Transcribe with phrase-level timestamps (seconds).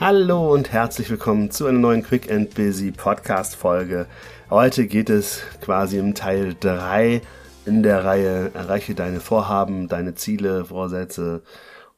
[0.00, 4.06] Hallo und herzlich willkommen zu einer neuen Quick and Busy Podcast Folge.
[4.48, 7.20] Heute geht es quasi im Teil 3
[7.66, 11.42] in der Reihe Erreiche deine Vorhaben, deine Ziele, Vorsätze.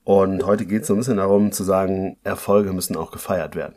[0.02, 3.75] Und heute geht es so ein bisschen darum zu sagen, Erfolge müssen auch gefeiert werden.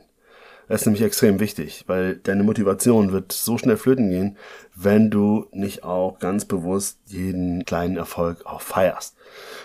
[0.68, 4.38] Das ist nämlich extrem wichtig, weil deine Motivation wird so schnell flöten gehen,
[4.76, 9.16] wenn du nicht auch ganz bewusst jeden kleinen Erfolg auch feierst.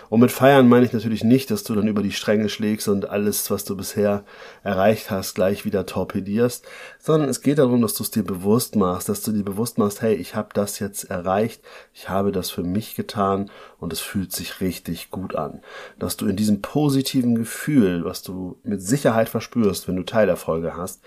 [0.09, 3.09] Und mit feiern meine ich natürlich nicht, dass du dann über die Stränge schlägst und
[3.09, 4.23] alles, was du bisher
[4.63, 6.65] erreicht hast, gleich wieder torpedierst,
[6.99, 10.01] sondern es geht darum, dass du es dir bewusst machst, dass du dir bewusst machst,
[10.01, 11.61] hey, ich habe das jetzt erreicht,
[11.93, 15.61] ich habe das für mich getan und es fühlt sich richtig gut an.
[15.99, 20.98] Dass du in diesem positiven Gefühl, was du mit Sicherheit verspürst, wenn du Teilerfolge hast,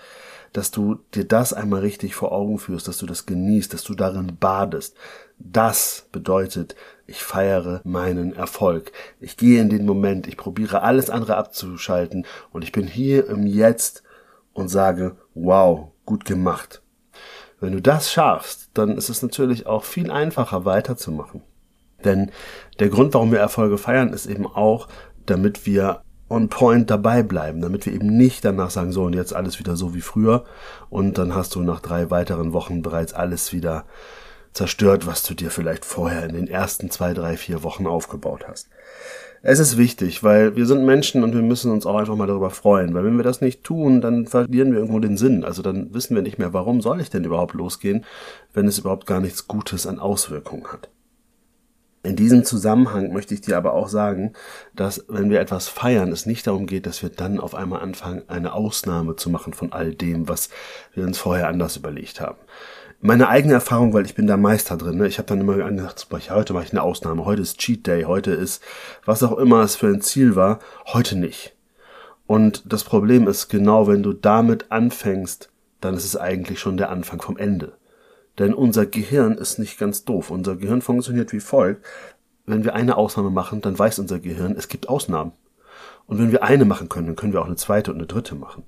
[0.52, 3.94] dass du dir das einmal richtig vor Augen führst, dass du das genießt, dass du
[3.94, 4.96] darin badest.
[5.38, 8.92] Das bedeutet, ich feiere meinen Erfolg.
[9.20, 13.46] Ich gehe in den Moment, ich probiere alles andere abzuschalten und ich bin hier im
[13.46, 14.02] Jetzt
[14.52, 16.82] und sage, wow, gut gemacht.
[17.60, 21.42] Wenn du das schaffst, dann ist es natürlich auch viel einfacher weiterzumachen.
[22.04, 22.30] Denn
[22.80, 24.88] der Grund, warum wir Erfolge feiern, ist eben auch,
[25.26, 29.34] damit wir on point dabei bleiben, damit wir eben nicht danach sagen, so und jetzt
[29.34, 30.44] alles wieder so wie früher
[30.90, 33.84] und dann hast du nach drei weiteren Wochen bereits alles wieder
[34.52, 38.68] zerstört, was du dir vielleicht vorher in den ersten zwei, drei, vier Wochen aufgebaut hast.
[39.44, 42.50] Es ist wichtig, weil wir sind Menschen und wir müssen uns auch einfach mal darüber
[42.50, 45.44] freuen, weil wenn wir das nicht tun, dann verlieren wir irgendwo den Sinn.
[45.44, 48.04] Also dann wissen wir nicht mehr, warum soll ich denn überhaupt losgehen,
[48.54, 50.88] wenn es überhaupt gar nichts Gutes an Auswirkungen hat.
[52.04, 54.32] In diesem Zusammenhang möchte ich dir aber auch sagen,
[54.74, 58.24] dass wenn wir etwas feiern, es nicht darum geht, dass wir dann auf einmal anfangen,
[58.26, 60.48] eine Ausnahme zu machen von all dem, was
[60.94, 62.38] wir uns vorher anders überlegt haben.
[63.00, 65.06] Meine eigene Erfahrung, weil ich bin da Meister drin, ne?
[65.06, 68.02] ich habe dann immer gedacht, boah, heute mache ich eine Ausnahme, heute ist Cheat Day,
[68.02, 68.62] heute ist
[69.04, 71.54] was auch immer es für ein Ziel war, heute nicht.
[72.26, 75.50] Und das Problem ist, genau wenn du damit anfängst,
[75.80, 77.76] dann ist es eigentlich schon der Anfang vom Ende.
[78.38, 80.30] Denn unser Gehirn ist nicht ganz doof.
[80.30, 81.84] Unser Gehirn funktioniert wie folgt.
[82.46, 85.32] Wenn wir eine Ausnahme machen, dann weiß unser Gehirn, es gibt Ausnahmen.
[86.06, 88.34] Und wenn wir eine machen können, dann können wir auch eine zweite und eine dritte
[88.34, 88.64] machen.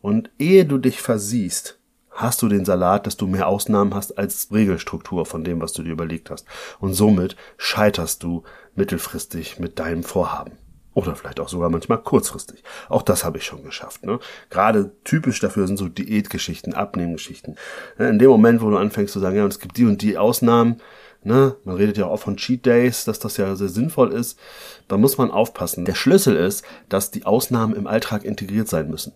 [0.00, 1.78] Und ehe du dich versiehst,
[2.10, 5.82] hast du den Salat, dass du mehr Ausnahmen hast als Regelstruktur von dem, was du
[5.82, 6.46] dir überlegt hast.
[6.80, 8.42] Und somit scheiterst du
[8.74, 10.52] mittelfristig mit deinem Vorhaben.
[10.98, 12.64] Oder vielleicht auch sogar manchmal kurzfristig.
[12.88, 14.04] Auch das habe ich schon geschafft.
[14.04, 14.18] Ne?
[14.50, 17.54] Gerade typisch dafür sind so Diätgeschichten, Abnehmgeschichten.
[17.98, 20.02] Ne, in dem Moment, wo du anfängst zu sagen, ja, und es gibt die und
[20.02, 20.78] die Ausnahmen,
[21.22, 24.40] ne, man redet ja auch von Cheat Days, dass das ja sehr sinnvoll ist,
[24.88, 25.84] da muss man aufpassen.
[25.84, 29.12] Der Schlüssel ist, dass die Ausnahmen im Alltag integriert sein müssen.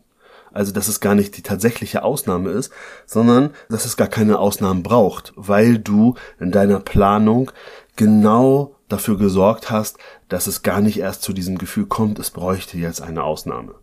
[0.52, 2.72] Also, dass es gar nicht die tatsächliche Ausnahme ist,
[3.06, 7.50] sondern dass es gar keine Ausnahmen braucht, weil du in deiner Planung
[7.96, 9.98] genau dafür gesorgt hast,
[10.28, 13.74] dass es gar nicht erst zu diesem Gefühl kommt, es bräuchte jetzt eine Ausnahme.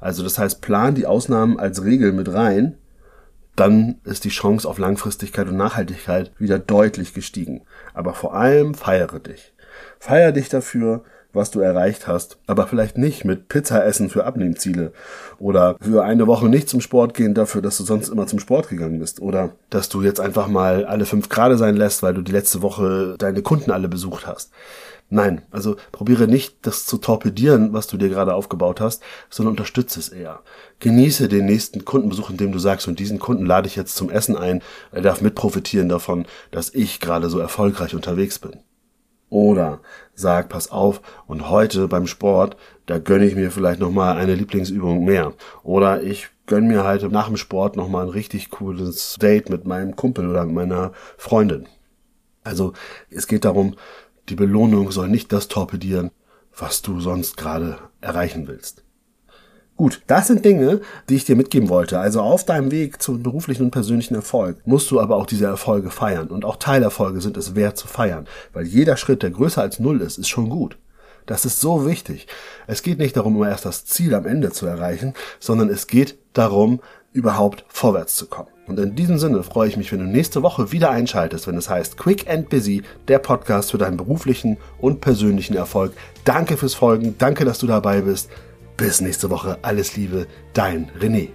[0.00, 2.78] Also das heißt, plan die Ausnahmen als Regel mit rein,
[3.56, 7.62] dann ist die Chance auf Langfristigkeit und Nachhaltigkeit wieder deutlich gestiegen.
[7.92, 9.54] Aber vor allem feiere dich.
[9.98, 11.04] Feier dich dafür,
[11.34, 14.92] was du erreicht hast, aber vielleicht nicht mit Pizza essen für Abnehmziele
[15.38, 18.68] oder für eine Woche nicht zum Sport gehen dafür, dass du sonst immer zum Sport
[18.68, 22.22] gegangen bist oder dass du jetzt einfach mal alle fünf Grade sein lässt, weil du
[22.22, 24.50] die letzte Woche deine Kunden alle besucht hast.
[25.10, 30.00] Nein, also probiere nicht, das zu torpedieren, was du dir gerade aufgebaut hast, sondern unterstütze
[30.00, 30.40] es eher.
[30.80, 34.36] Genieße den nächsten Kundenbesuch, indem du sagst, und diesen Kunden lade ich jetzt zum Essen
[34.36, 34.62] ein,
[34.92, 38.54] er darf mit profitieren davon, dass ich gerade so erfolgreich unterwegs bin.
[39.34, 39.80] Oder
[40.14, 42.56] sag, pass auf, und heute beim Sport,
[42.86, 45.32] da gönne ich mir vielleicht nochmal eine Lieblingsübung mehr.
[45.64, 49.96] Oder ich gönne mir halt nach dem Sport nochmal ein richtig cooles Date mit meinem
[49.96, 51.66] Kumpel oder meiner Freundin.
[52.44, 52.74] Also
[53.10, 53.74] es geht darum,
[54.28, 56.12] die Belohnung soll nicht das torpedieren,
[56.56, 58.83] was du sonst gerade erreichen willst.
[59.76, 61.98] Gut, das sind Dinge, die ich dir mitgeben wollte.
[61.98, 65.90] Also auf deinem Weg zum beruflichen und persönlichen Erfolg musst du aber auch diese Erfolge
[65.90, 66.28] feiern.
[66.28, 68.28] Und auch Teilerfolge sind es wert zu feiern.
[68.52, 70.78] Weil jeder Schritt, der größer als Null ist, ist schon gut.
[71.26, 72.28] Das ist so wichtig.
[72.66, 76.18] Es geht nicht darum, immer erst das Ziel am Ende zu erreichen, sondern es geht
[76.34, 76.80] darum,
[77.12, 78.48] überhaupt vorwärts zu kommen.
[78.66, 81.68] Und in diesem Sinne freue ich mich, wenn du nächste Woche wieder einschaltest, wenn es
[81.68, 85.92] heißt Quick and Busy, der Podcast für deinen beruflichen und persönlichen Erfolg.
[86.24, 88.30] Danke fürs Folgen, danke, dass du dabei bist.
[88.76, 89.58] Bis nächste Woche.
[89.62, 91.30] Alles Liebe, dein René.